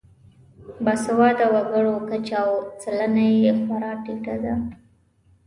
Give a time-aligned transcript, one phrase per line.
[0.85, 2.51] باسواده وګړو کچه او
[2.81, 4.55] سلنه یې خورا ټیټه ده.